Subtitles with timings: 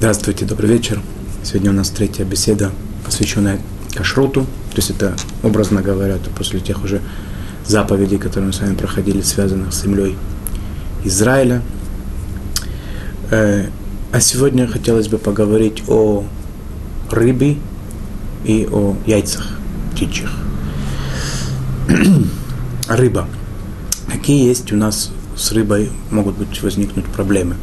[0.00, 0.98] Здравствуйте, добрый вечер.
[1.44, 2.70] Сегодня у нас третья беседа,
[3.04, 3.60] посвященная
[3.94, 4.44] кашруту.
[4.70, 7.02] То есть это, образно говоря, это после тех уже
[7.66, 10.16] заповедей, которые мы с вами проходили, связанных с землей
[11.04, 11.60] Израиля.
[13.30, 13.66] Э,
[14.10, 16.24] а сегодня хотелось бы поговорить о
[17.10, 17.58] рыбе
[18.46, 19.50] и о яйцах
[19.92, 20.30] птичьих.
[22.88, 23.28] Рыба.
[24.10, 27.56] Какие есть у нас с рыбой могут быть возникнуть проблемы?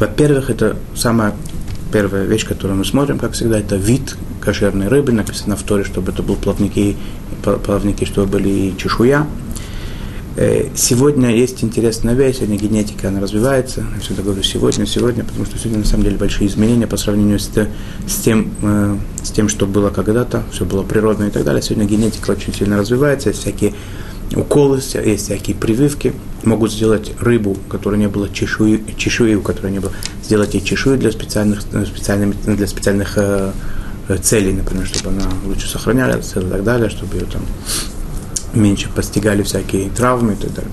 [0.00, 1.34] Во-первых, это самая
[1.96, 5.12] первая вещь, которую мы смотрим, как всегда, это вид кошерной рыбы.
[5.12, 6.94] Написано в Торе, чтобы это был плавники,
[7.42, 9.26] плавники, чтобы были чешуя.
[10.36, 13.86] Э, сегодня есть интересная вещь, сегодня генетика, она развивается.
[13.94, 17.38] Я всегда говорю сегодня, сегодня, потому что сегодня на самом деле большие изменения по сравнению
[17.38, 17.50] с,
[18.06, 21.62] с, тем, э, с тем, что было когда-то, все было природно и так далее.
[21.62, 23.72] Сегодня генетика очень сильно развивается, всякие
[24.36, 26.12] уколы, есть всякие прививки.
[26.44, 30.60] Могут сделать рыбу, у которой не было чешуи, чешуи у которой не было, сделать ей
[30.60, 33.52] чешуи для специальных, специальных, для специальных э,
[34.22, 37.42] целей, например, чтобы она лучше сохранялась и так далее, чтобы ее там
[38.54, 40.72] меньше постигали всякие травмы и так далее.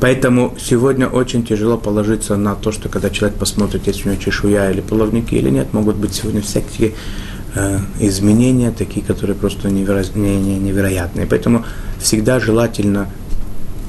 [0.00, 4.70] Поэтому сегодня очень тяжело положиться на то, что когда человек посмотрит, есть у него чешуя
[4.70, 6.92] или половники или нет, могут быть сегодня всякие э,
[8.00, 10.02] изменения, такие, которые просто неверо...
[10.14, 11.26] не, не, невероятные.
[11.26, 11.64] Поэтому
[12.00, 13.08] всегда желательно,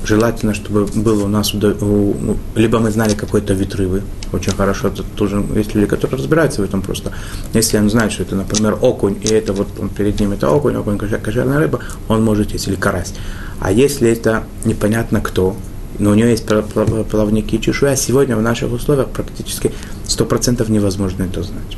[0.05, 4.03] желательно, чтобы было у нас, либо мы знали какой-то вид рыбы,
[4.33, 7.11] очень хорошо, это тоже есть люди, которые разбираются в этом просто.
[7.53, 10.75] Если он знает, что это, например, окунь, и это вот он перед ним это окунь,
[10.75, 13.13] окунь, кошерная рыба, он может есть, или карась.
[13.59, 15.55] А если это непонятно кто,
[15.99, 19.71] но у него есть плавники и чешуя, сегодня в наших условиях практически
[20.05, 21.77] 100% невозможно это знать.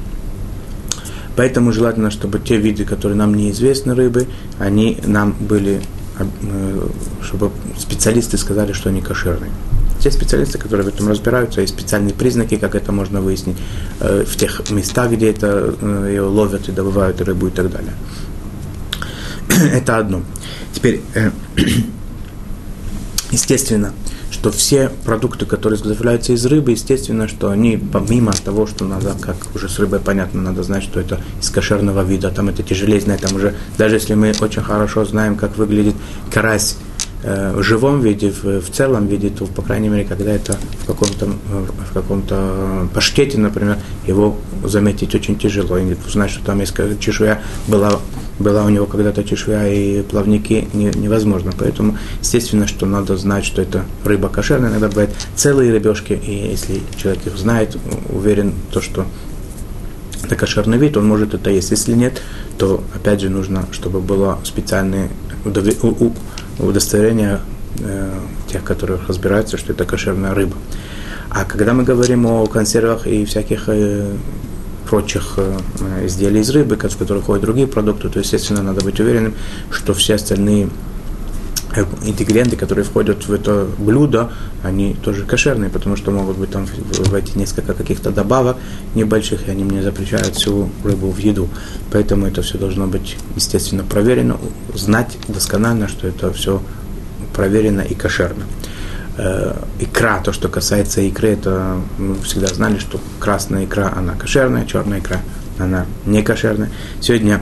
[1.35, 4.27] Поэтому желательно, чтобы те виды, которые нам неизвестны рыбы,
[4.59, 5.81] они нам были,
[6.17, 6.87] э,
[7.21, 9.51] чтобы специалисты сказали, что они кошерные.
[9.99, 13.57] Те специалисты, которые в этом разбираются, есть специальные признаки, как это можно выяснить
[13.99, 17.93] э, в тех местах, где это э, ее ловят и добывают рыбу и так далее.
[19.73, 20.23] Это одно.
[20.73, 21.01] Теперь,
[23.31, 23.93] естественно,
[24.31, 29.35] что все продукты, которые изготовляются из рыбы, естественно, что они, помимо того, что надо, как
[29.53, 33.35] уже с рыбой понятно, надо знать, что это из кошерного вида, там это тяжелее там
[33.35, 35.95] уже, даже если мы очень хорошо знаем, как выглядит
[36.31, 36.77] карась
[37.23, 40.85] э, в живом виде, в, в целом виде, то, по крайней мере, когда это в
[40.85, 43.77] каком-то, в каком-то паштете, например,
[44.07, 45.77] его заметить очень тяжело.
[45.77, 47.99] И узнать, что там есть чешуя была
[48.39, 51.51] была у него когда-то чешуя и плавники, не, невозможно.
[51.57, 54.69] Поэтому, естественно, что надо знать, что это рыба кошерная.
[54.69, 57.77] Иногда бывают целые рыбешки, и если человек их знает,
[58.09, 59.05] уверен, то, что
[60.23, 61.71] это кошерный вид, он может это есть.
[61.71, 62.21] Если нет,
[62.57, 65.09] то, опять же, нужно, чтобы было специальное
[66.59, 67.39] удостоверение
[67.79, 68.11] э,
[68.51, 70.55] тех, которые разбираются, что это кошерная рыба.
[71.29, 74.15] А когда мы говорим о консервах и всяких э,
[74.85, 75.57] прочих э,
[76.05, 79.33] изделий из рыбы, в которые входят другие продукты, то, естественно, надо быть уверенным,
[79.71, 80.69] что все остальные
[81.75, 84.31] э, ингредиенты, которые входят в это блюдо,
[84.63, 86.67] они тоже кошерные, потому что могут быть там
[87.09, 88.57] войти несколько каких-то добавок
[88.95, 91.49] небольших, и они мне запрещают всю рыбу в еду.
[91.91, 94.37] Поэтому это все должно быть, естественно, проверено,
[94.73, 96.61] знать досконально, что это все
[97.33, 98.64] проверено и кошерно э,
[99.79, 104.99] икра, то, что касается икры, это мы всегда знали, что красная икра, она кошерная, черная
[104.99, 105.21] икра,
[105.57, 106.69] она не кошерная.
[106.99, 107.41] Сегодня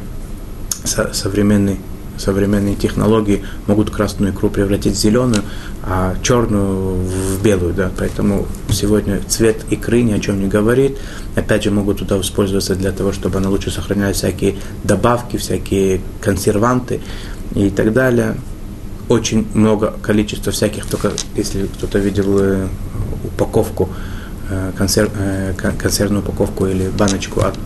[0.83, 1.77] со, современные,
[2.17, 5.41] современные технологии могут красную икру превратить в зеленую,
[5.81, 10.97] а черную в белую, да, поэтому сегодня цвет икры ни о чем не говорит.
[11.35, 17.01] Опять же, могут туда использоваться для того, чтобы она лучше сохраняла всякие добавки, всякие консерванты
[17.55, 18.35] и так далее
[19.13, 22.67] очень много количества всяких, только если кто-то видел э,
[23.23, 23.89] упаковку,
[24.49, 27.57] э, консерв, э, консервную упаковку или баночку от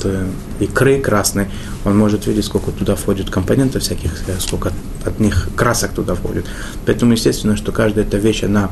[0.60, 1.48] икры красной,
[1.86, 4.72] он может видеть, сколько туда входит компонентов всяких, сколько
[5.06, 6.46] от них красок туда входит.
[6.86, 8.70] Поэтому, естественно, что каждая эта вещь, она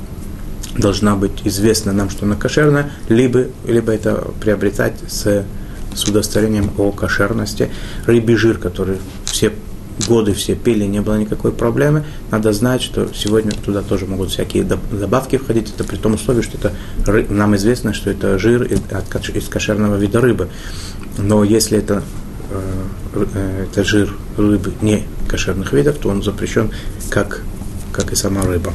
[0.78, 5.46] должна быть известна нам, что она кошерная, либо, либо это приобретать с,
[5.94, 7.70] с удостоверением о кошерности.
[8.06, 9.54] Рыбий жир, который все
[10.08, 14.64] годы все пили, не было никакой проблемы, надо знать, что сегодня туда тоже могут всякие
[14.64, 19.96] добавки входить, это при том условии, что это нам известно, что это жир из кошерного
[19.96, 20.50] вида рыбы.
[21.18, 22.04] Но если это,
[22.52, 22.86] э,
[23.34, 26.72] э, это жир рыбы не кошерных видов, то он запрещен,
[27.10, 27.42] как,
[27.92, 28.74] как и сама рыба.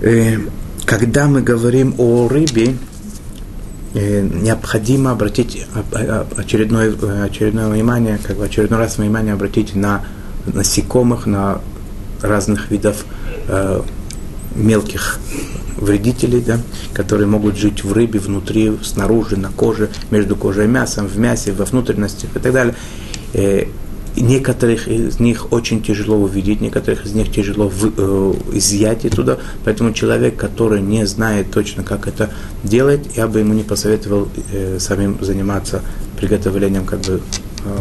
[0.00, 0.38] Э,
[0.84, 2.76] когда мы говорим о рыбе,
[3.94, 5.66] необходимо обратить
[6.36, 6.94] очередное,
[7.24, 10.04] очередное внимание, как бы очередной раз внимание обратить на
[10.46, 11.60] насекомых, на
[12.22, 13.04] разных видов
[13.48, 13.82] э,
[14.54, 15.18] мелких
[15.76, 16.58] вредителей, да,
[16.94, 21.52] которые могут жить в рыбе, внутри, снаружи, на коже, между кожей и мясом, в мясе,
[21.52, 22.74] во внутренностях и так далее.
[23.34, 23.66] Э,
[24.16, 29.92] некоторых из них очень тяжело увидеть, некоторых из них тяжело в, э, изъять оттуда, поэтому
[29.92, 32.30] человек, который не знает точно, как это
[32.62, 35.82] делать, я бы ему не посоветовал э, самим заниматься
[36.18, 37.20] приготовлением, как бы,
[37.64, 37.76] э,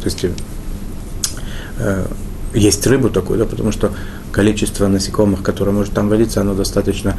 [0.00, 0.24] то есть
[1.78, 2.06] э,
[2.54, 3.92] есть рыбу такую, да, потому что
[4.32, 7.18] количество насекомых, которые может там водиться, оно достаточно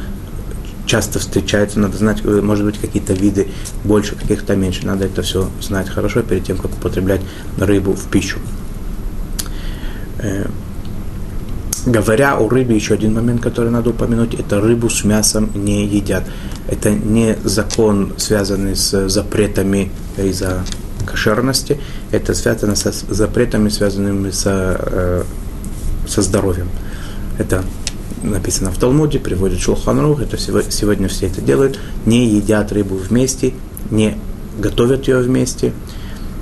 [0.90, 3.46] часто встречается, надо знать, э, может быть, какие-то виды
[3.84, 4.84] больше, каких-то меньше.
[4.84, 7.20] Надо это все знать хорошо перед тем, как употреблять
[7.58, 8.38] рыбу в пищу.
[10.18, 10.46] Э,
[11.86, 16.24] говоря о рыбе, еще один момент, который надо упомянуть, это рыбу с мясом не едят.
[16.66, 20.64] Это не закон, связанный с запретами из-за
[21.06, 21.78] кошерности,
[22.10, 25.22] это связано со запретами, связанными со, э,
[26.08, 26.68] со здоровьем.
[27.38, 27.62] Это
[28.22, 33.54] написано в Талмуде, приводит Шулханрух, это сегодня все это делают, не едят рыбу вместе,
[33.90, 34.16] не
[34.58, 35.72] готовят ее вместе.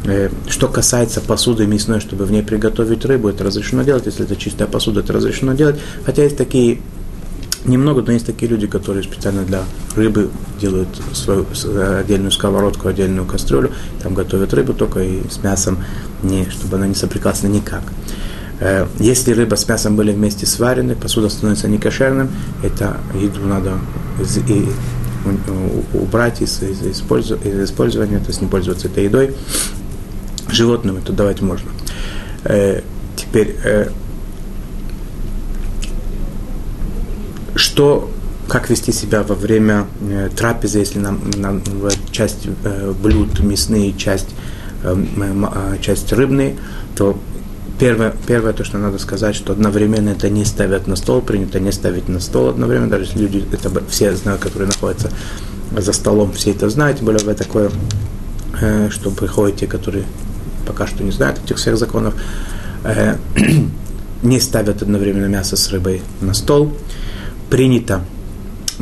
[0.05, 4.37] Э, что касается посуды мясной, чтобы в ней приготовить рыбу, это разрешено делать, если это
[4.37, 5.81] чистая посуда, это разрешено делать.
[6.05, 6.81] Хотя есть такие,
[7.65, 9.63] немного, но есть такие люди, которые специально для
[9.97, 10.31] рыбы
[10.61, 11.47] делают свою
[11.99, 13.73] отдельную сковородку, отдельную кастрюлю,
[14.03, 15.79] там готовят рыбу только и с мясом,
[16.23, 17.83] не, чтобы она не соприкасна никак.
[18.61, 22.31] Э, если рыба с мясом были вместе сварены, посуда становится некошерным,
[22.63, 23.79] это еду надо
[24.49, 24.69] и
[25.93, 29.35] убрать из, из, из использования, то есть не пользоваться этой едой.
[30.51, 31.71] Животным это давать можно.
[32.45, 32.83] Э,
[33.17, 33.91] теперь, э,
[37.55, 38.11] что,
[38.49, 39.87] как вести себя во время
[40.37, 41.63] трапезы, если нам, нам
[42.11, 42.49] часть
[43.03, 44.29] блюд мясные, часть,
[45.83, 46.57] часть рыбные,
[46.97, 47.19] то
[47.79, 51.71] Первое, первое, то, что надо сказать, что одновременно это не ставят на стол, принято не
[51.71, 55.13] ставить на стол одновременно, даже если люди, это все знают, которые находятся
[55.77, 57.71] за столом, все это знают, тем более вы такое,
[58.61, 60.05] э, что приходят те, которые
[60.67, 62.15] пока что не знают этих всех законов,
[62.83, 63.17] э,
[64.23, 66.77] не ставят одновременно мясо с рыбой на стол.
[67.49, 68.03] Принято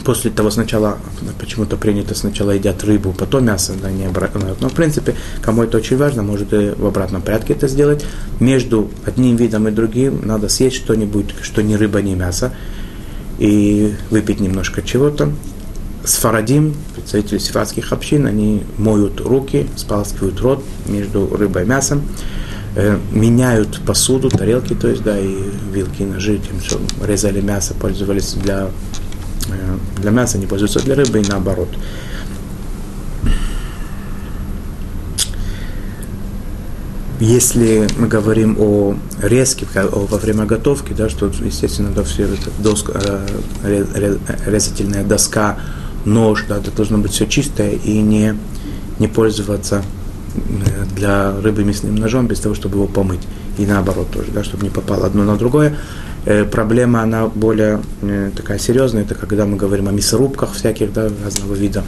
[0.05, 0.99] после того сначала,
[1.39, 4.57] почему-то принято сначала едят рыбу, потом мясо, да, не обратно.
[4.61, 8.05] Но, в принципе, кому это очень важно, может и в обратном порядке это сделать.
[8.41, 12.53] Между одним видом и другим надо съесть что-нибудь, что ни рыба, ни мясо,
[13.39, 15.33] и выпить немножко чего-то.
[16.05, 22.03] С Фарадим, представители сифатских общин, они моют руки, споласкивают рот между рыбой и мясом,
[22.77, 25.35] э, меняют посуду, тарелки, то есть, да, и
[25.73, 28.69] вилки, ножи, тем, что резали мясо, пользовались для
[29.97, 31.69] для мяса, не пользуются для рыбы и наоборот.
[37.19, 42.93] Если мы говорим о резке во время готовки, да, что, естественно, да, все это доска,
[43.63, 45.59] э, резательная доска,
[46.05, 48.37] нож, да, это должно быть все чистое и не,
[48.99, 49.83] не пользоваться
[50.35, 53.23] э, для рыбы мясным ножом без того, чтобы его помыть.
[53.57, 55.75] И наоборот тоже, да, чтобы не попало одно на другое.
[56.27, 61.09] Э, проблема, она более э, такая серьезная, это когда мы говорим о мясорубках всяких, да,
[61.25, 61.85] разного вида,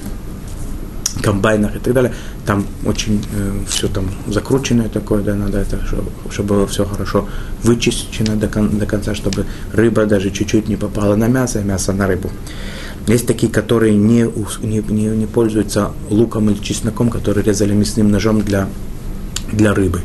[1.20, 2.14] комбайнах и так далее,
[2.46, 7.29] там очень э, все там закрученное такое, да, надо это, чтобы, чтобы все хорошо
[7.64, 11.93] вычищено до, кон, до конца, чтобы рыба даже чуть-чуть не попала на мясо, а мясо
[11.93, 12.31] на рыбу.
[13.08, 14.31] Есть такие, которые не,
[14.62, 18.69] не, не, не пользуются луком или чесноком, которые резали мясным ножом для,
[19.51, 20.03] для рыбы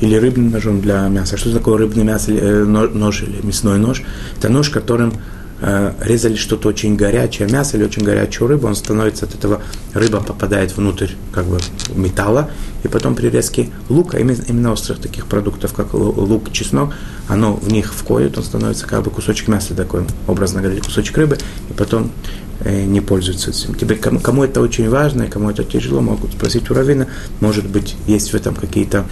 [0.00, 1.36] или рыбным ножом для мяса.
[1.36, 4.02] Что такое рыбный мясо, э, нож или мясной нож?
[4.38, 5.12] Это нож, которым
[5.60, 9.62] э, резали что-то очень горячее мясо или очень горячую рыбу, он становится от этого,
[9.94, 11.58] рыба попадает внутрь как бы
[11.94, 12.50] металла,
[12.84, 16.94] и потом при резке лука, именно, именно острых таких продуктов, как лук, чеснок,
[17.28, 21.38] оно в них входит, он становится как бы кусочек мяса такой, образно говоря, кусочек рыбы,
[21.70, 22.12] и потом
[22.60, 23.74] э, не пользуются этим.
[23.74, 27.06] Теперь кому, кому это очень важно и кому это тяжело, могут спросить у Равина,
[27.40, 29.06] может быть, есть в этом какие-то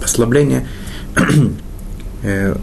[0.00, 0.66] послабления.
[2.22, 2.56] Э,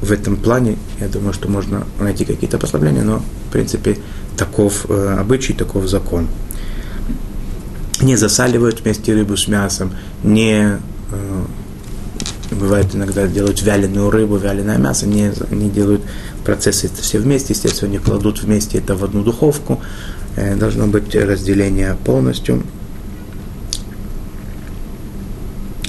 [0.00, 3.98] в этом плане, я думаю, что можно найти какие-то послабления, но, в принципе,
[4.36, 6.28] таков э, обычай, таков закон.
[8.00, 10.78] Не засаливают вместе рыбу с мясом, не
[11.10, 11.44] э,
[12.52, 16.02] бывает иногда делают вяленую рыбу, вяленое мясо, не, не делают
[16.44, 19.82] процессы это все вместе, естественно, не кладут вместе это в одну духовку,
[20.56, 22.62] должно быть разделение полностью.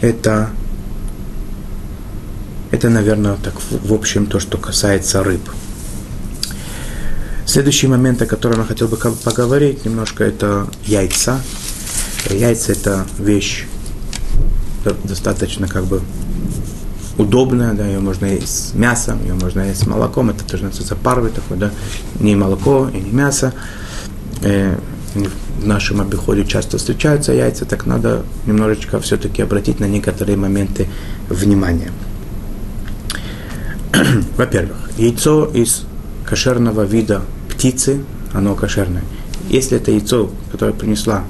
[0.01, 0.49] Это
[2.75, 5.41] это, наверное, так в общем то, что касается рыб.
[7.45, 11.41] Следующий момент, о котором я хотел бы поговорить немножко, это яйца.
[12.29, 13.65] Яйца– это вещь
[15.03, 16.01] достаточно как бы
[17.17, 20.95] удобная, да, ее можно есть с мясом, ее можно есть с молоком, это тоже называется
[20.95, 21.71] парвы такой, да,
[22.19, 23.53] не молоко и не мясо.
[24.41, 24.77] Э,
[25.15, 30.87] в нашем обиходе часто встречаются яйца, так надо немножечко все-таки обратить на некоторые моменты
[31.29, 31.91] внимания.
[34.37, 35.83] Во-первых, яйцо из
[36.25, 39.03] кошерного вида птицы, оно кошерное.
[39.49, 41.23] Если это яйцо, которое принесла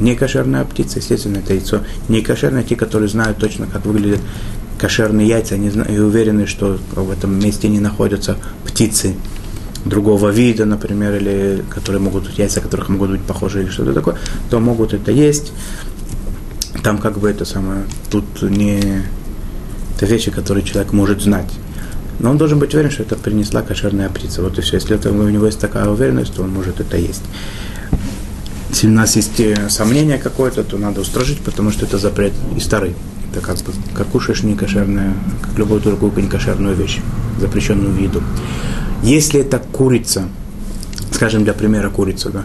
[0.00, 4.20] не кошерная птица, естественно, это яйцо не кошерное, те, которые знают точно, как выглядят
[4.78, 9.14] кошерные яйца, они и уверены, что в этом месте не находятся птицы
[9.84, 14.16] другого вида, например, или которые могут яйца, которых могут быть похожи или что-то такое,
[14.50, 15.52] то могут это есть.
[16.82, 19.02] Там как бы это самое, тут не
[19.96, 21.50] это вещи, которые человек может знать.
[22.18, 24.42] Но он должен быть уверен, что это принесла кошерная птица.
[24.42, 24.76] Вот и все.
[24.76, 27.22] Если это, у него есть такая уверенность, то он может это есть.
[28.70, 32.60] Если у нас есть э, сомнение какое-то, то надо устражить, потому что это запрет и
[32.60, 32.94] старый.
[33.30, 37.00] Это как бы, как кушаешь некошерную, как любую другую некошерную вещь,
[37.40, 38.22] запрещенную виду.
[39.02, 40.28] Если это курица,
[41.12, 42.44] скажем, для примера курица, да,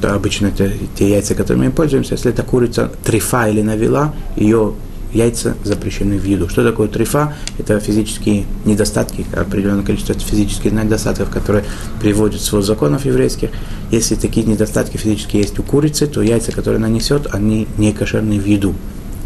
[0.00, 4.74] то обычно это те яйца, которыми мы пользуемся, если это курица трифа или навела, ее
[5.12, 6.48] яйца запрещены в еду.
[6.48, 7.34] Что такое трифа?
[7.58, 11.64] Это физические недостатки, определенное количество физических недостатков, которые
[12.00, 13.50] приводят своих законов еврейских.
[13.90, 18.38] Если такие недостатки физические есть у курицы, то яйца, которые она несет, они не кошерны
[18.38, 18.74] в еду.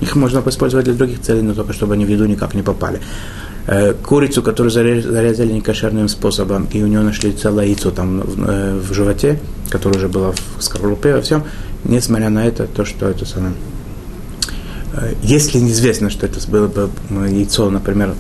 [0.01, 3.01] Их можно использовать для других целей, но только чтобы они в еду никак не попали.
[3.67, 8.79] Э, курицу, которую зарезали некошерным способом, и у нее нашли целое яйцо там в, э,
[8.79, 9.41] в животе,
[9.71, 11.43] которое уже было в скорлупе, во всем,
[11.85, 13.55] несмотря на это, то, что это самое
[15.23, 16.91] если неизвестно, что это было бы
[17.29, 18.15] яйцо, например,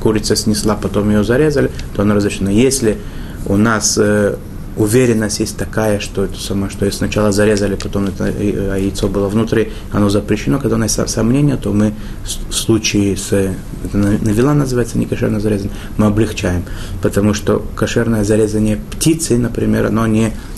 [0.00, 2.50] курица снесла, потом ее зарезали, то оно разрешено.
[2.50, 2.98] Если
[3.46, 4.36] у нас э,
[4.76, 9.28] уверенность есть такая, что это самое, что сначала зарезали, потом это э, а яйцо было
[9.28, 14.98] внутри, оно запрещено, когда у нас сомнения, то мы в случае с это навела называется,
[14.98, 16.64] не кошерно зарезан, мы облегчаем,
[17.02, 20.55] потому что кошерное зарезание птицы, например, оно не Э,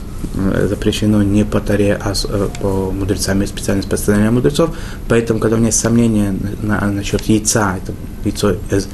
[0.69, 4.71] запрещено не по таре, а э, по мудрецам, специально постановление мудрецов.
[5.09, 7.93] Поэтому, когда у меня есть сомнения на, насчет яйца, это
[8.25, 8.89] яйцо из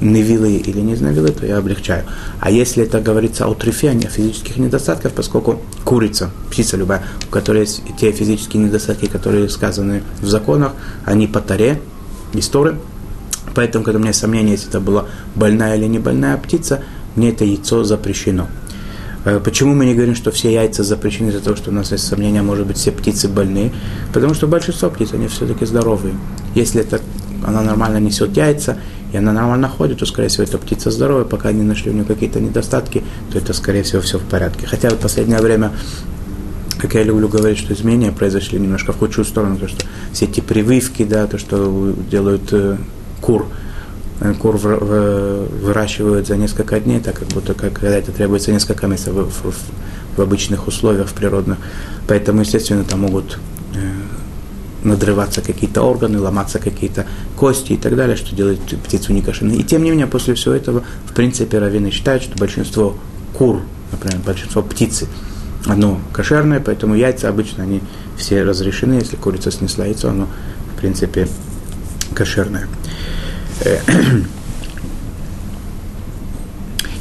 [0.00, 2.04] невилы или не из невилы, то я облегчаю.
[2.40, 7.60] А если это говорится о трифе, о физических недостатках, поскольку курица, птица любая, у которой
[7.60, 10.72] есть те физические недостатки, которые сказаны в законах,
[11.04, 11.80] они по таре,
[12.32, 12.76] истории.
[13.54, 16.82] Поэтому, когда у меня есть сомнения, если это была больная или не больная птица,
[17.14, 18.48] мне это яйцо запрещено.
[19.24, 22.06] Э, почему мы не говорим, что все яйца запрещены из-за того, что у нас есть
[22.06, 23.72] сомнения, может быть, все птицы больны?
[24.12, 26.14] Потому что большинство птиц, они все-таки здоровые.
[26.54, 27.00] Если это,
[27.46, 28.76] она нормально несет яйца,
[29.12, 31.24] и она нормально ходит, то, скорее всего, эта птица здоровая.
[31.24, 34.66] Пока не нашли у нее какие-то недостатки, то это, скорее всего, все в порядке.
[34.66, 35.72] Хотя в последнее время
[36.78, 40.40] как я люблю говорить, что изменения произошли немножко в худшую сторону, то что все эти
[40.40, 42.76] прививки, да, то, что делают э,
[43.22, 43.46] кур,
[44.32, 49.54] кур выращивают за несколько дней, так как будто когда это требуется несколько месяцев в, в,
[50.16, 51.58] в обычных условиях, в природных.
[52.08, 53.38] Поэтому, естественно, там могут
[53.74, 53.78] э,
[54.84, 59.56] надрываться какие-то органы, ломаться какие-то кости и так далее, что делает птицу некошерной.
[59.56, 62.96] И тем не менее, после всего этого, в принципе, раввины считают, что большинство
[63.36, 63.62] кур,
[63.92, 65.08] например, большинство птицы,
[65.66, 67.80] оно кошерное, поэтому яйца обычно они
[68.16, 68.94] все разрешены.
[68.94, 70.28] Если курица снесла яйцо, оно,
[70.74, 71.26] в принципе,
[72.14, 72.68] кошерное.
[73.60, 73.78] Э,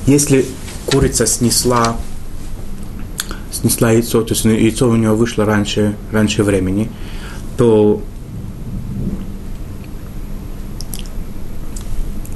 [0.06, 0.46] если
[0.86, 1.98] курица снесла,
[3.52, 6.90] снесла яйцо, то есть яйцо у нее вышло раньше, раньше времени,
[7.58, 8.02] то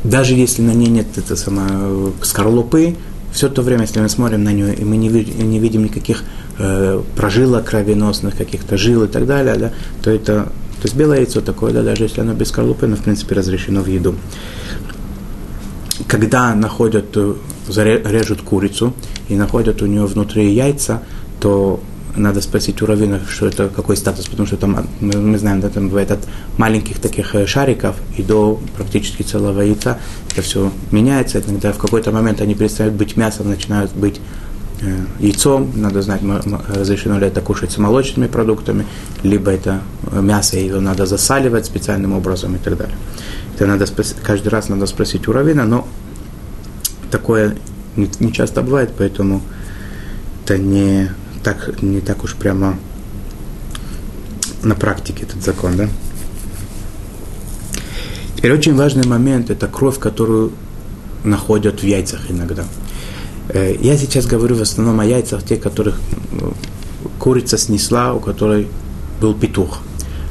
[0.03, 2.95] даже если на ней нет это самое, скорлупы,
[3.31, 6.23] все то время, если мы смотрим на нее, и мы не, не видим никаких
[6.57, 10.51] э, прожилок кровеносных, каких-то жил и так далее, да, то это то
[10.87, 13.87] есть белое яйцо такое, да, даже если оно без скорлупы, оно в принципе разрешено в
[13.87, 14.15] еду.
[16.07, 17.35] Когда находят, э,
[17.67, 18.93] режут курицу
[19.29, 21.03] и находят у нее внутри яйца,
[21.39, 21.81] то
[22.15, 25.69] надо спросить у раввина, что это, какой статус, потому что там, мы, мы знаем, да,
[25.69, 26.19] там бывает от
[26.57, 29.99] маленьких таких э, шариков и до практически целого яйца,
[30.31, 34.21] это все меняется, иногда в какой-то момент они перестают быть мясом, начинают быть
[35.19, 36.21] яйцом, надо знать,
[36.67, 38.85] разрешено ли это кушать с молочными продуктами,
[39.23, 39.81] либо это
[40.11, 42.95] мясо, его надо засаливать специальным образом и так далее.
[43.55, 43.85] Это надо
[44.23, 45.87] каждый раз надо спросить у равина, но
[47.09, 47.55] такое
[47.95, 49.41] не, часто бывает, поэтому
[50.43, 51.09] это не
[51.43, 52.77] так, не так уж прямо
[54.63, 55.89] на практике этот закон, да?
[58.35, 60.51] Теперь очень важный момент– это кровь, которую
[61.23, 62.86] находят в яйцах иногда– Э,
[63.53, 65.99] я сейчас говорю в основном о яйцах, тех, которых
[66.31, 66.53] ну,
[67.19, 68.67] курица снесла, у которой
[69.21, 69.79] был петух.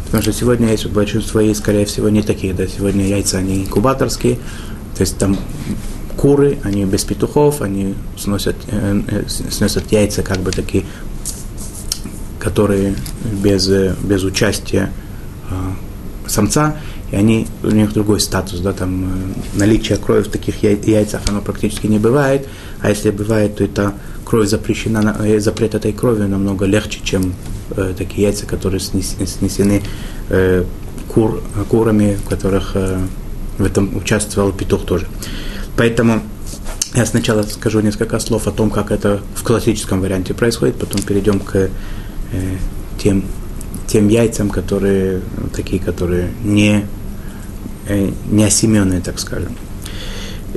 [0.06, 2.54] Потому что сегодня есть большинство яиц, скорее всего, не таких.
[2.56, 2.66] Да?
[2.66, 4.36] Сегодня яйца, они инкубаторские,
[4.94, 5.36] то есть там
[6.16, 10.84] куры, они без петухов, они сносят, э, э, сносят яйца как бы такие,
[12.38, 12.94] которые
[13.42, 14.92] без, без участия
[15.50, 15.54] э,
[16.28, 16.76] самца,
[17.10, 21.40] и они, у них другой статус, да, там э, наличие крови в таких яйцах, оно
[21.40, 22.46] практически не бывает,
[22.80, 23.94] а если бывает, то это
[24.24, 27.34] кровь запрещена, э, запрет этой крови намного легче, чем
[27.76, 29.82] э, такие яйца, которые снесены
[30.30, 30.64] э,
[31.08, 32.98] кур, курами, в которых э,
[33.58, 35.06] в этом участвовал петух тоже.
[35.76, 36.22] Поэтому
[36.94, 41.40] я сначала скажу несколько слов о том, как это в классическом варианте происходит, потом перейдем
[41.40, 41.68] к э,
[42.98, 43.24] тем,
[43.86, 45.20] тем яйцам, которые
[45.54, 46.86] такие, которые не,
[47.88, 49.52] э, не осеменные, так скажем.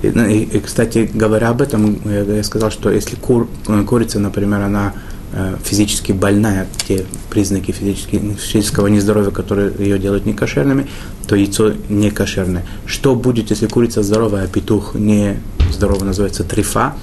[0.01, 3.49] Ну, и, кстати, говоря об этом, я сказал, что если кур,
[3.87, 4.93] курица, например, она
[5.33, 10.87] э, физически больная, те признаки физического нездоровья, которые ее делают некошерными,
[11.27, 12.65] то яйцо не кошерное.
[12.85, 15.37] Что будет, если курица здоровая, а петух не
[15.71, 16.95] здоровый, называется трифа,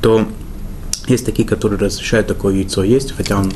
[0.00, 0.26] то
[1.06, 3.52] есть такие, которые разрешают такое яйцо есть, хотя он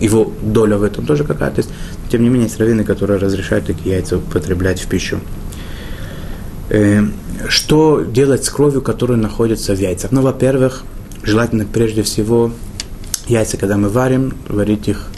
[0.00, 1.70] его доля в этом тоже какая-то есть.
[2.10, 5.20] Тем не менее, есть раввины, которые разрешают такие яйца употреблять в пищу.
[6.70, 7.02] Э,
[7.48, 10.12] что делать с кровью, которая находится в яйцах?
[10.12, 10.84] Ну, во-первых,
[11.22, 12.52] желательно прежде всего
[13.28, 15.08] яйца, когда мы варим, варить их,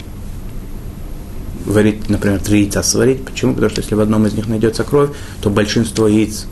[1.65, 3.23] варить, например, три яйца сварить.
[3.25, 3.53] Почему?
[3.53, 5.09] Потому что если в одном из них найдется кровь,
[5.41, 6.47] то большинство яиц,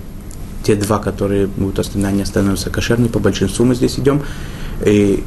[0.63, 4.24] те два, которые будут остальные, становятся кошерными, по большинству мы здесь идем.
[4.86, 5.24] И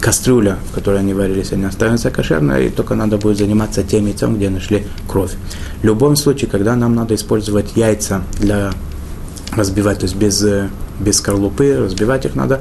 [0.00, 4.36] кастрюля, в которой они варились, они останутся кошерной, и только надо будет заниматься тем яйцом,
[4.36, 5.32] где нашли кровь.
[5.82, 8.72] В любом случае, когда нам надо использовать яйца для
[9.52, 10.44] разбивать, то есть без,
[11.00, 12.60] без скорлупы, разбивать их надо,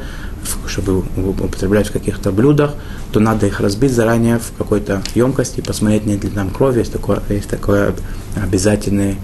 [0.67, 2.73] чтобы употреблять в каких-то блюдах,
[3.11, 7.21] то надо их разбить заранее в какой-то емкости, посмотреть, нет ли там крови, есть такое,
[7.29, 7.93] есть такое
[8.41, 9.15] обязательное,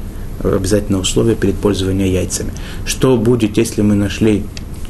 [0.44, 2.52] обязательное условие перед пользованием яйцами.
[2.86, 4.44] Что будет, если мы нашли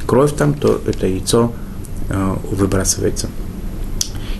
[0.05, 1.70] кровь там, то это яйцо э,
[2.51, 3.29] выбрасывается.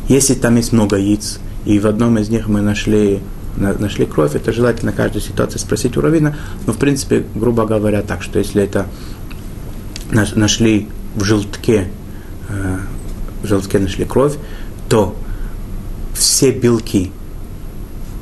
[0.08, 3.22] Если там есть много яиц, и в одном из них мы нашли
[3.58, 8.24] нашли кровь, это желательно каждой ситуации спросить у равина, но в принципе, грубо говоря, так,
[8.24, 8.88] что если это
[10.12, 11.90] нашли в желтке,
[12.50, 12.77] э,
[13.44, 14.36] в желтке нашли кровь,
[14.88, 15.16] то
[16.14, 17.12] все белки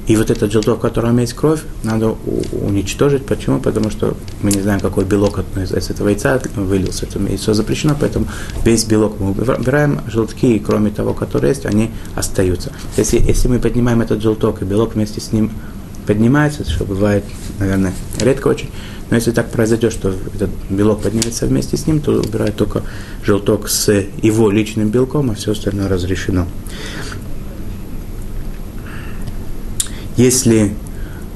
[0.10, 2.16] и вот этот желток, в котором есть кровь, надо
[2.52, 3.28] уничтожить.
[3.28, 3.60] Почему?
[3.60, 7.06] Потому что мы не знаем, какой белок из, этого яйца вылился.
[7.06, 8.26] Это яйцо запрещено, поэтому
[8.66, 12.72] весь белок мы убираем, желтки, кроме того, который есть, они остаются.
[12.98, 15.52] Если, если мы поднимаем этот желток, и белок вместе с ним
[16.08, 17.24] поднимается, что бывает,
[17.60, 18.72] наверное, редко очень,
[19.12, 22.82] но если так произойдет, что этот белок поднимется вместе с ним, то убирают только
[23.24, 23.94] желток с
[24.24, 26.48] его личным белком, а все остальное разрешено.
[30.20, 30.74] Если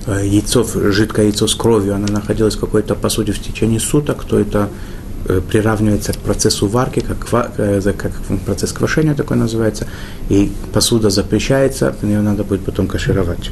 [0.08, 4.38] э, яйцо, жидкое яйцо с кровью, оно находилось в какой-то посуде в течение суток, то
[4.38, 4.68] это
[5.26, 8.12] э, приравнивается к процессу варки, как, э, как
[8.46, 9.88] процесс квашения такой называется,
[10.28, 13.52] и посуда запрещается, ее надо будет потом кашировать.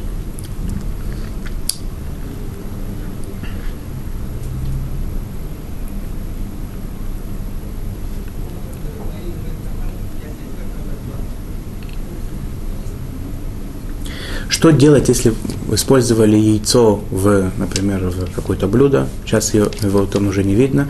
[14.61, 15.33] Что делать, если
[15.71, 20.87] использовали яйцо в, например, в какое-то блюдо, сейчас его, его там уже не видно,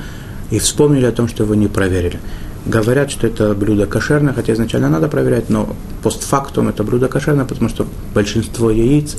[0.50, 2.20] и вспомнили о том, что его не проверили.
[2.66, 7.70] Говорят, что это блюдо кошерное, хотя изначально надо проверять, но постфактум это блюдо кошерное, потому
[7.70, 9.16] что большинство яиц,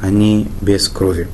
[0.00, 1.26] они без крови.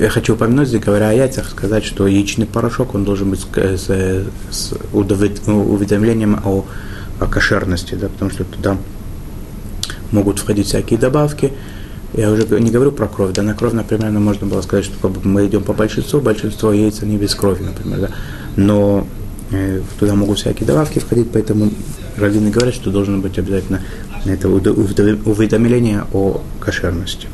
[0.00, 4.24] Я хочу упомянуть, здесь говоря о яйцах, сказать, что яичный порошок, он должен быть с,
[4.50, 6.64] с уведомлением о
[7.20, 8.76] о кошерности, да, потому что туда
[10.12, 11.52] могут входить всякие добавки.
[12.14, 15.12] Я уже не говорю про кровь, да, на кровь, например, ну, можно было сказать, что
[15.24, 18.10] мы идем по большинству, большинство яиц они без крови, например, да,
[18.56, 19.06] но
[19.50, 21.70] э, туда могут всякие добавки входить, поэтому
[22.16, 23.82] раввины говорят, что должно быть обязательно
[24.24, 27.28] это уведомление о кошерности.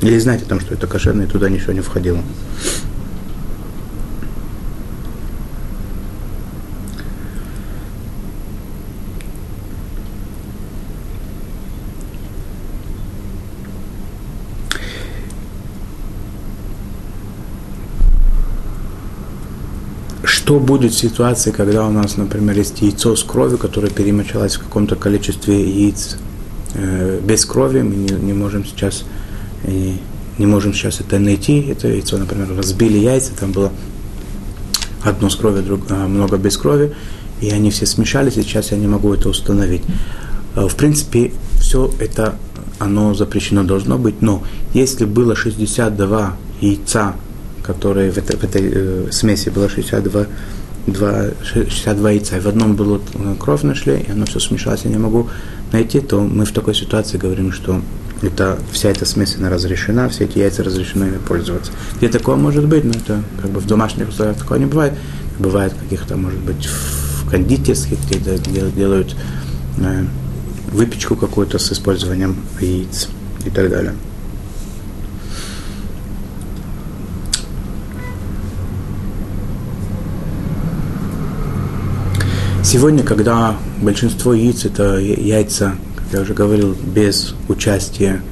[0.00, 2.20] Или знаете там, что это кошерное, туда ничего не входило.
[20.52, 24.58] Что будет в ситуации, когда у нас, например, есть яйцо с кровью, которое перемочалось в
[24.58, 26.18] каком-то количестве яиц
[26.74, 29.04] э, без крови, мы не, не можем сейчас
[29.64, 29.92] э,
[30.36, 33.72] не можем сейчас это найти, это яйцо, например, разбили яйца, там было
[35.02, 36.92] одно с кровью, друг, а, много без крови,
[37.40, 39.80] и они все смешались, и сейчас я не могу это установить.
[40.54, 42.34] Э, в принципе, все это
[42.78, 44.42] оно запрещено должно быть, но
[44.74, 47.14] если было 62 яйца,
[47.62, 50.26] которые в этой, в этой э, смеси было 62,
[50.86, 54.90] 2, 62 яйца, и в одном было э, кровь нашли, и оно все смешалось, я
[54.90, 55.28] не могу
[55.72, 57.80] найти, то мы в такой ситуации говорим, что
[58.22, 61.72] это, вся эта смесь она разрешена, все эти яйца разрешено ими пользоваться.
[61.98, 64.94] Где такое может быть, но это как бы в домашних условиях такое не бывает.
[65.38, 68.38] Бывает каких-то, может быть, в кондитерских, где
[68.70, 69.16] делают
[69.78, 70.04] э,
[70.72, 73.08] выпечку какую-то с использованием яиц
[73.44, 73.94] и так далее.
[82.72, 88.22] Сегодня, когда большинство яиц это яйца, как я уже говорил, без участия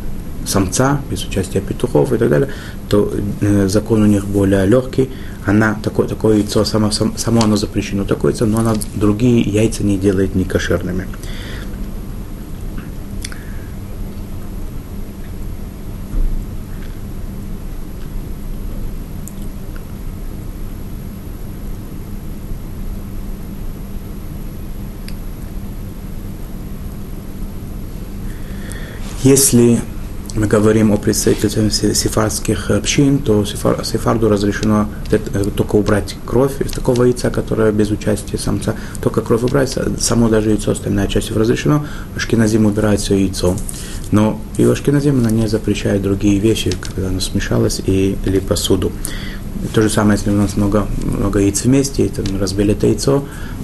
[0.46, 2.48] самца, без участия петухов и так далее,
[2.88, 5.10] то э, закон у них более легкий.
[5.44, 9.98] Она такое, такое яйцо, само, само оно запрещено, такое яйцо, но она другие яйца не
[9.98, 11.02] делает некошерными.
[11.02, 11.16] кошерными.
[29.22, 29.78] Если
[30.34, 35.18] мы говорим о представителях сефардских общин, то сефар, сефарду разрешено э,
[35.54, 38.76] только убрать кровь из такого яйца, которое без участия самца.
[39.02, 41.84] Только кровь убрать, само даже яйцо, остальная часть разрешено.
[42.16, 43.56] Ашкеназим убирает все яйцо.
[44.10, 48.90] Но и Ашкеназим она не запрещает другие вещи, когда оно смешалось, и, или посуду.
[49.74, 53.22] То же самое, если у нас много, много яиц вместе, и мы разбили это яйцо,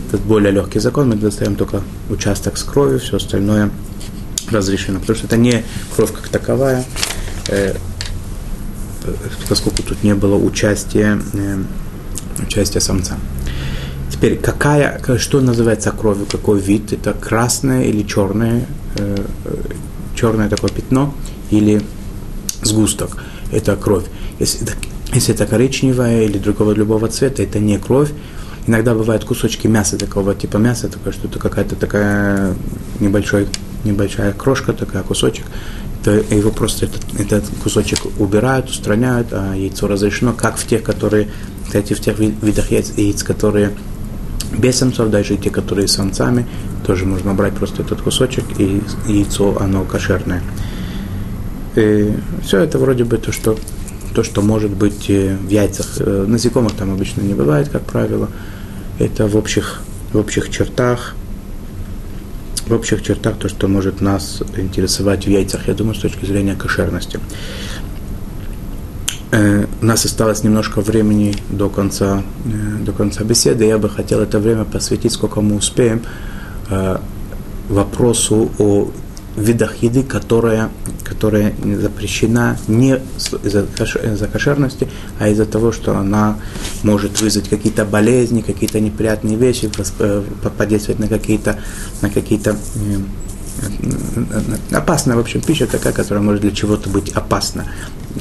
[0.09, 3.71] это более легкий закон, мы достаем только участок с кровью, все остальное
[4.51, 6.85] разрешено, потому что это не кровь как таковая,
[7.49, 7.75] э,
[9.49, 11.63] поскольку тут не было участия, э,
[12.43, 13.17] участия самца.
[14.11, 16.93] Теперь, какая, что называется кровью, какой вид?
[16.93, 19.17] Это красное или черное, э,
[20.15, 21.15] черное такое пятно
[21.51, 21.83] или
[22.63, 23.23] сгусток?
[23.53, 24.05] Это кровь.
[24.39, 24.73] Если это,
[25.13, 28.11] если это коричневая или другого любого цвета, это не кровь.
[28.67, 32.55] Иногда бывают кусочки мяса такого типа мяса, такое что-то какая-то такая
[32.99, 33.49] небольшой
[33.87, 35.47] небольшая крошка такая, кусочек,
[36.05, 41.29] то его просто этот, этот кусочек убирают, устраняют, а яйцо разрешено, как в тех, которые,
[41.65, 43.73] кстати, в тех видах яиц, яиц которые
[44.57, 46.47] без самцов, даже и те, которые с самцами,
[46.87, 50.43] тоже можно брать просто этот кусочек, и яйцо, оно кошерное.
[51.75, 53.59] И все это вроде бы то, что,
[54.15, 55.87] то, что может быть э, в яйцах.
[55.99, 58.31] Э, насекомых там обычно не бывает, как правило.
[58.99, 59.81] Это в общих,
[60.13, 61.17] в общих чертах–
[62.67, 66.55] в общих чертах то, что может нас интересовать в яйцах, я думаю, с точки зрения
[66.55, 67.21] кошерности.
[69.31, 73.65] Э, у нас осталось немножко времени до конца, э, до конца беседы.
[73.65, 76.03] Я бы хотел это время посвятить, сколько мы успеем,
[76.71, 76.99] э,
[77.69, 78.89] вопросу о
[79.37, 80.71] видах еды, которая,
[81.05, 83.01] которая запрещена не
[83.45, 86.39] из-за, из кошерности, а из-за того, что она
[86.83, 90.23] может вызвать какие-то болезни, какие-то неприятные вещи, э,
[90.57, 91.59] подействовать на какие-то
[92.03, 92.57] на какие-то
[94.71, 97.65] опасная, в общем, пища такая, которая может для чего-то быть опасна,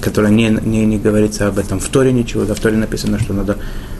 [0.01, 3.58] которая не, не, не говорится об этом в Торе ничего, в Торе написано, что надо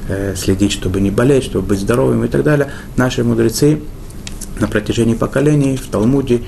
[0.08, 2.70] э, следить, чтобы не болеть, чтобы быть здоровым и так далее.
[2.96, 3.82] Наши мудрецы
[4.60, 6.42] на протяжении поколений в Талмуде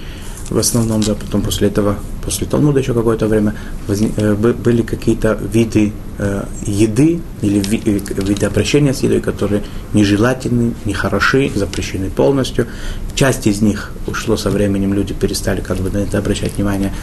[0.50, 3.54] в основном, да, потом после этого, после Талмуда еще какое-то время
[3.88, 10.74] э, были какие-то виды э, еды или ви, э, виды обращения с едой, которые нежелательны,
[10.86, 12.68] нехороши, запрещены полностью.
[13.16, 16.94] Часть из них ушло со временем, люди перестали как бы на это обращать внимание,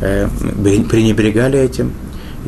[0.00, 0.28] э,
[0.90, 1.92] пренебрегали этим,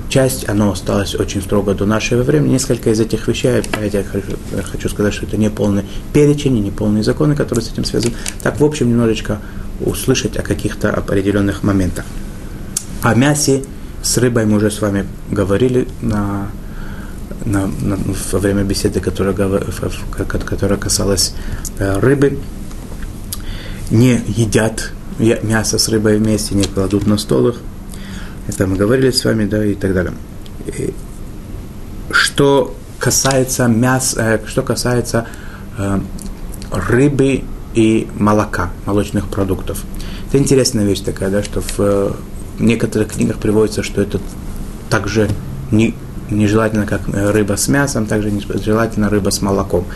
[0.09, 2.53] часть, оно осталось очень строго до нашего времени.
[2.53, 6.71] Несколько из этих вещей, опять хочу, я хочу сказать, что это не полный перечень, не
[6.71, 8.15] полные законы, которые с этим связаны.
[8.43, 9.41] Так, в общем, немножечко
[9.81, 12.05] услышать о каких-то определенных моментах.
[13.03, 13.65] О мясе
[14.03, 16.49] с рыбой мы уже с вами говорили на,
[17.45, 17.99] на, на,
[18.33, 21.35] во время беседы, которая, которая касалась
[21.79, 22.39] э, рыбы.
[23.91, 27.57] Не едят мясо с рыбой вместе, не кладут на стол их.
[28.49, 30.13] Это мы говорили с вами, да, и так далее.
[30.67, 30.95] И
[32.11, 35.27] что касается мяса, э, что касается
[35.79, 36.01] э,
[36.71, 37.43] рыбы
[37.75, 39.85] и молока, молочных продуктов.
[40.29, 42.13] Это интересная вещь такая, да, что в э,
[42.59, 44.21] некоторых книгах приводится, что это
[44.89, 45.29] также
[45.71, 45.95] не,
[46.31, 49.87] нежелательно, как э, рыба с мясом, также нежелательно рыба с молоком.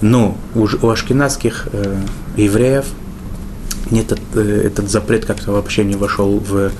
[0.00, 1.96] Но у, у ашкенадских э,
[2.36, 2.86] евреев
[3.90, 6.70] этот, э, этот запрет как-то вообще не вошел в,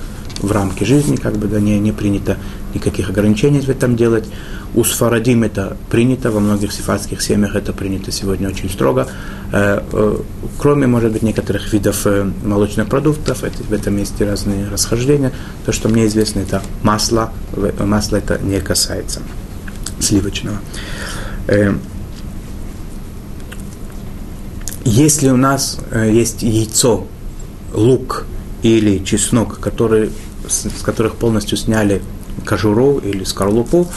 [0.41, 2.39] в рамки жизни, как бы, да, не, не принято
[2.75, 4.27] никаких ограничений в этом делать.
[4.75, 9.09] У сфарадим это принято, во многих сифатских семьях это принято сегодня очень строго.
[9.53, 10.17] Э, э,
[10.59, 15.33] кроме, может быть, некоторых видов э, молочных продуктов, это, в этом есть разные расхождения.
[15.67, 17.33] То, что мне известно, это масло.
[17.79, 19.21] Масло это не касается
[19.99, 20.59] сливочного.
[24.85, 27.07] Если у нас есть яйцо,
[27.75, 28.27] лук
[28.63, 30.11] или чеснок, который,
[30.51, 32.03] с которых полностью сняли
[32.45, 33.89] кожуру или скорлупу,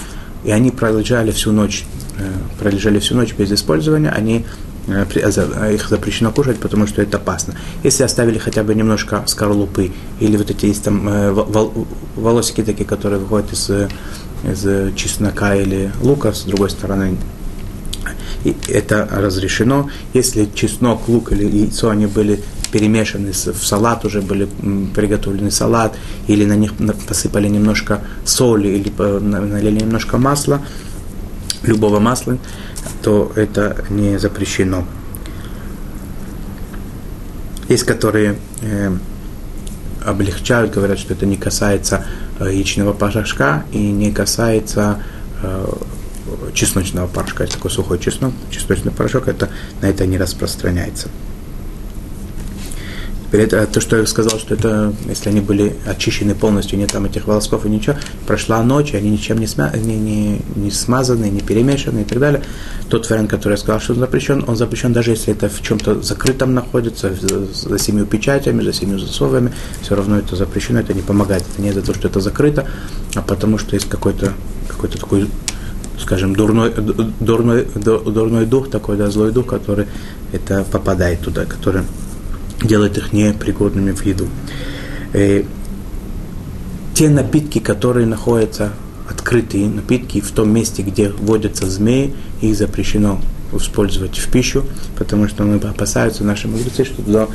[0.43, 1.85] и они пролежали всю ночь,
[2.17, 4.45] э, пролежали всю ночь без использования, они
[4.87, 7.55] э, э, их запрещено кушать, потому что это опасно.
[7.83, 11.09] Если оставили хотя бы немножко скорлупы, или вот эти есть там
[12.15, 13.69] волосики такие, которые выходят из,
[14.43, 17.17] из чеснока или лука, с другой стороны,
[18.43, 19.89] и это разрешено.
[20.13, 22.41] Если чеснок, лук или яйцо, они были
[22.73, 24.49] перемешаны в салат, уже были
[24.95, 25.95] приготовлены салат,
[26.27, 26.73] или на них
[27.07, 30.59] посыпали немножко соли, или налили немножко масла,
[31.61, 32.39] любого масла,
[33.03, 34.87] то это не запрещено.
[37.69, 38.91] Есть, которые э,
[40.03, 42.05] облегчают, говорят, что это не касается
[42.39, 45.03] э, яичного порошка и не касается
[45.43, 45.73] э,
[46.55, 47.43] чесночного порошка.
[47.43, 49.49] Это такой сухой чеснок, чесночный порошок, это,
[49.81, 51.09] на это не распространяется.
[53.33, 57.25] Это, то, что я сказал, что это, если они были очищены полностью, нет там этих
[57.25, 57.95] волосков и ничего,
[58.27, 62.19] прошла ночь, и они ничем не, смя, не, не, не смазаны, не перемешаны и так
[62.19, 62.43] далее,
[62.89, 66.03] тот вариант, который я сказал, что он запрещен, он запрещен даже если это в чем-то
[66.03, 71.43] закрытом находится, за семью печатями, за семью засовами, все равно это запрещено, это не помогает.
[71.53, 72.67] Это не за то, что это закрыто,
[73.15, 74.33] а потому что есть какой-то
[74.67, 75.27] какой такой
[75.99, 76.73] скажем, дурной,
[77.19, 79.87] дурной, дурной дух такой, да, злой дух, который
[80.31, 81.83] это попадает туда, который
[82.61, 84.27] делает их непригодными в еду.
[85.13, 85.43] И э,
[86.93, 88.71] те напитки, которые находятся
[89.09, 93.19] открытые напитки в том месте, где водятся змеи, их запрещено
[93.51, 94.63] использовать в пищу,
[94.97, 97.27] потому что мы опасаются наши мудрецы, что туда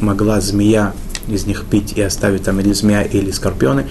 [0.00, 0.92] могла змея
[1.28, 3.86] из них пить и оставить там или змея, или скорпионы,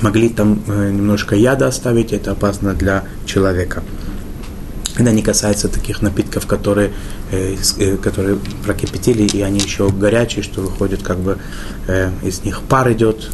[0.00, 3.82] могли там э, немножко яда оставить, это опасно для человека.
[5.00, 6.90] Это не касается таких напитков, которые,
[7.32, 8.36] э, э, которые
[8.66, 11.38] прокипятили, и они еще горячие, что выходит как бы
[11.88, 13.30] э, из них пар идет,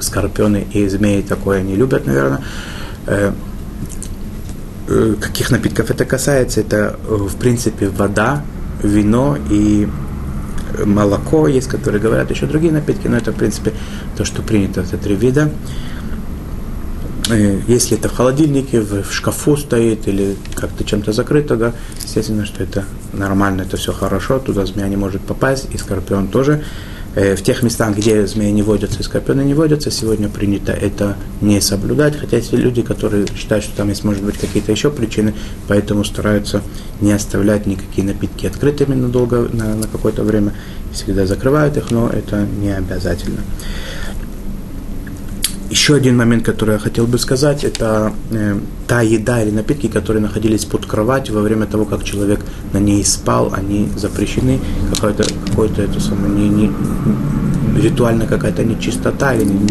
[0.00, 2.40] скорпионы и змеи такое они любят, наверное.
[5.20, 6.60] Каких напитков это касается?
[6.60, 8.44] Это, в принципе, вода,
[8.84, 9.88] вино и
[10.84, 13.72] молоко есть, которые говорят еще другие напитки, но это, в принципе,
[14.16, 15.50] то, что принято, это три вида.
[17.28, 22.62] Э, если это в холодильнике, в, шкафу стоит или как-то чем-то закрыто, да, естественно, что
[22.62, 26.62] это нормально, это все хорошо, туда змея не может попасть, и скорпион тоже.
[27.16, 31.16] Э, в тех местах, где змеи не водятся и скорпионы не водятся, сегодня принято это
[31.40, 35.34] не соблюдать, хотя есть люди, которые считают, что там есть, может быть, какие-то еще причины,
[35.66, 36.62] поэтому стараются
[37.00, 40.52] не оставлять никакие напитки открытыми надолго, на, на какое-то время,
[40.92, 43.40] всегда закрывают их, но это не обязательно.
[45.76, 48.58] Еще один момент, который я хотел бы сказать, это э,
[48.88, 52.40] та еда или напитки, которые находились под кроватью во время того, как человек
[52.72, 54.58] на ней спал, они запрещены.
[54.94, 56.70] Какой-то, какой-то это самое, не, не,
[57.78, 59.68] ритуально какая-то нечистота или не,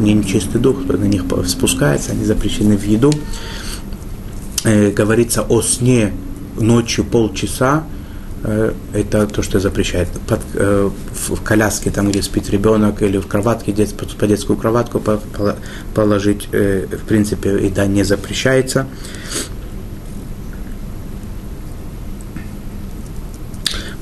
[0.00, 3.10] не, нечистый дух, который на них спускается, они запрещены в еду.
[4.64, 6.12] Э, говорится о сне
[6.58, 7.84] ночью полчаса,
[8.42, 10.08] это то, что запрещает.
[10.26, 10.90] Под, э,
[11.28, 15.02] в коляске, там, где спит ребенок, или в кроватке, дет, под, под детскую кроватку
[15.94, 18.86] положить, э, в принципе, еда не запрещается.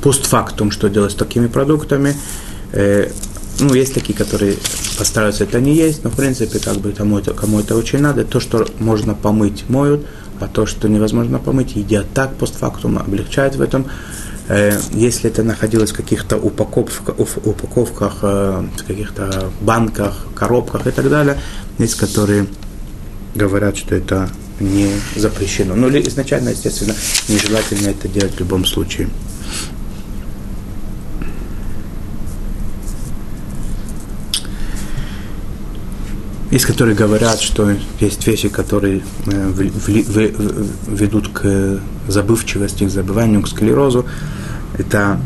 [0.03, 2.15] Постфактум, что делать с такими продуктами,
[3.61, 4.57] ну, есть такие, которые
[4.97, 8.25] постараются это не есть, но, в принципе, как бы кому это, кому это очень надо.
[8.25, 10.07] То, что можно помыть, моют,
[10.41, 13.87] а то, что невозможно помыть, едят так постфактум, облегчают в этом.
[14.49, 21.09] Э, если это находилось в каких-то упаковках, упаковках э, в каких-то банках, коробках и так
[21.11, 21.39] далее,
[21.79, 22.47] есть которые
[23.35, 24.29] говорят, что это
[24.61, 25.75] не запрещено.
[25.75, 26.95] Ну, или изначально, естественно,
[27.29, 29.09] нежелательно это делать в любом случае.
[36.51, 39.69] Есть, которые говорят, что есть вещи, которые э,
[40.87, 44.07] ведут к забывчивости, к забыванию, к склерозу.
[44.79, 45.21] Это,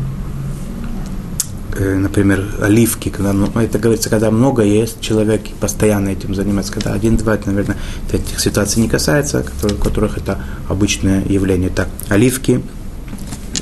[1.77, 6.73] э, например, оливки, когда, ну, это говорится, когда много есть, человек постоянно этим занимается.
[6.73, 7.77] Когда один-два, наверное,
[8.11, 11.69] этих ситуаций не касается, у которых это обычное явление.
[11.69, 12.61] Так, оливки,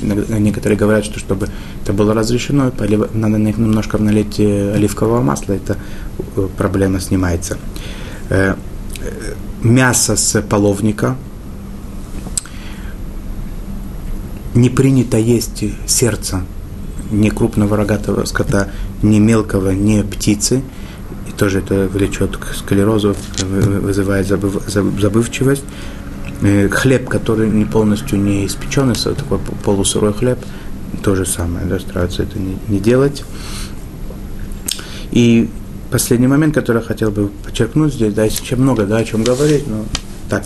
[0.02, 1.48] некоторые говорят, что чтобы
[1.82, 2.72] это было разрешено,
[3.14, 5.76] надо немножко налить э, оливкового масла, это
[6.36, 7.58] э, проблема снимается.
[9.62, 11.16] Мясо с половника.
[14.54, 16.42] Не принято есть сердце
[17.12, 18.68] ни крупного рогатого скота,
[19.02, 20.62] ни мелкого, ни птицы.
[21.28, 25.64] И тоже это влечет к склерозу, вызывает забыв, забывчивость.
[26.44, 30.38] Э, хлеб, который не полностью не испеченный, такой полусырой хлеб,
[31.04, 33.22] то же самое, да, стараются это не, не делать.
[35.12, 35.48] И
[35.92, 39.68] последний момент, который я хотел бы подчеркнуть здесь, да, еще много, да, о чем говорить,
[39.68, 39.84] но
[40.28, 40.42] так,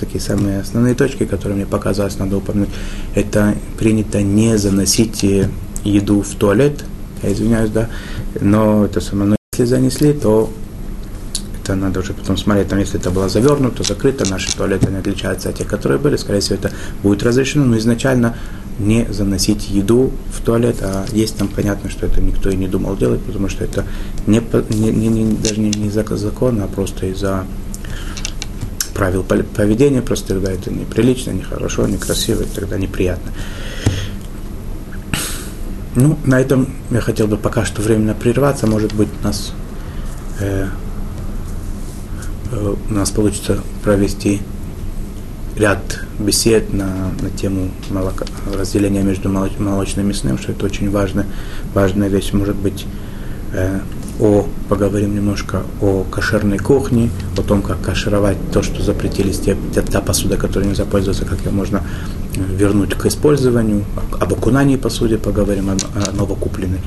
[0.00, 2.70] такие самые основные точки, которые мне показалось, надо упомянуть,
[3.14, 5.24] это принято не заносить
[5.84, 6.84] еду в туалет,
[7.22, 7.88] я извиняюсь, да,
[8.40, 10.50] но это самое, но если занесли, то
[11.62, 15.48] это надо уже потом смотреть, там, если это было завернуто, закрыто, наши туалеты не отличаются
[15.48, 16.72] от тех, которые были, скорее всего, это
[17.02, 18.36] будет разрешено, но изначально
[18.78, 22.96] не заносить еду в туалет, а есть там понятно, что это никто и не думал
[22.96, 23.84] делать, потому что это
[24.26, 27.44] не, не, не, не, даже не, не из-за закона, а просто из-за
[28.94, 33.32] правил поведения, просто тогда это неприлично, нехорошо, некрасиво, тогда неприятно.
[35.94, 38.66] Ну, на этом я хотел бы пока что временно прерваться.
[38.66, 39.52] Может быть, нас,
[40.40, 40.68] э,
[42.52, 44.40] у нас получится провести
[45.56, 51.26] ряд бесед на, на тему молока, разделения между молочным и мясным, что это очень важная,
[51.74, 52.32] важная вещь.
[52.32, 52.86] Может быть,
[53.52, 53.80] э,
[54.20, 60.00] о, поговорим немножко о кошерной кухне, о том, как кашировать то, что запретили, те, та
[60.00, 61.82] посуда, которой нельзя пользоваться, как ее можно
[62.36, 63.84] вернуть к использованию,
[64.18, 66.80] об окунании посуде поговорим, о, о новокупленной.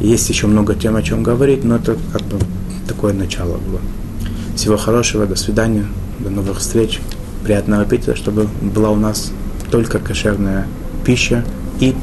[0.00, 2.38] Есть еще много тем, о чем говорить, но это как бы
[2.86, 3.80] такое начало было.
[4.58, 5.86] Всего хорошего, до свидания,
[6.18, 6.98] до новых встреч,
[7.44, 9.30] приятного аппетита, чтобы была у нас
[9.70, 10.66] только кошерная
[11.04, 11.44] пища
[11.78, 11.94] и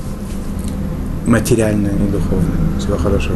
[1.25, 2.79] материальная, и духовная.
[2.79, 3.35] Всего хорошего.